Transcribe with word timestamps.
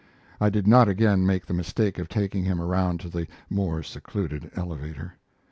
I 0.39 0.49
did 0.49 0.65
not 0.65 0.87
again 0.87 1.27
make 1.27 1.45
the 1.45 1.53
mistake 1.53 1.99
of 1.99 2.09
taking 2.09 2.43
him 2.43 2.59
around 2.59 3.01
to 3.01 3.07
the 3.07 3.27
more 3.51 3.83
secluded 3.83 4.49
elevator. 4.55 5.13